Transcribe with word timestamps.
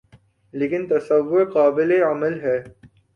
لیکن 0.53 0.87
تصور 0.87 1.45
قابلِعمل 1.45 2.39
ہے 2.41 2.57